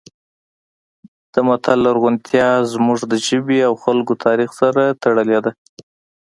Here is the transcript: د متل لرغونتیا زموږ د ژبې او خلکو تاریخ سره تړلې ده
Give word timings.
د 1.33 1.35
متل 1.47 1.77
لرغونتیا 1.85 2.49
زموږ 2.73 2.99
د 3.11 3.13
ژبې 3.27 3.59
او 3.67 3.73
خلکو 3.83 4.13
تاریخ 4.25 4.49
سره 4.61 4.83
تړلې 5.03 5.39
ده 5.45 5.51